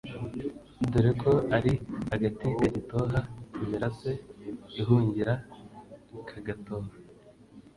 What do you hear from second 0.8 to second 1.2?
Dore